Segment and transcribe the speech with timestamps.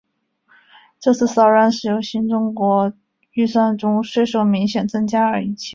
[0.99, 2.95] 这次骚乱由新国家
[3.33, 5.69] 预算中税收明显增加而引起。